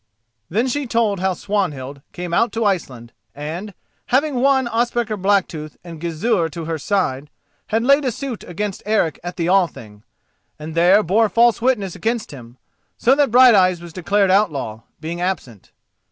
Then 0.49 0.67
she 0.67 0.87
told 0.87 1.19
how 1.19 1.35
Swanhild 1.35 2.01
came 2.11 2.33
out 2.33 2.51
to 2.53 2.65
Iceland, 2.65 3.13
and, 3.35 3.71
having 4.07 4.33
won 4.37 4.67
Ospakar 4.67 5.15
Blacktooth 5.15 5.77
and 5.83 6.01
Gizur 6.01 6.49
to 6.49 6.65
her 6.65 6.79
side, 6.79 7.29
had 7.67 7.83
laid 7.83 8.05
a 8.05 8.11
suit 8.11 8.43
against 8.43 8.81
Eric 8.87 9.19
at 9.23 9.37
the 9.37 9.49
Thing, 9.71 10.01
and 10.57 10.73
there 10.73 11.03
bore 11.03 11.29
false 11.29 11.61
witness 11.61 11.95
against 11.95 12.31
him, 12.31 12.57
so 12.97 13.13
that 13.13 13.29
Brighteyes 13.29 13.79
was 13.79 13.93
declared 13.93 14.31
outlaw, 14.31 14.79
being 15.01 15.21
absent. 15.21 15.71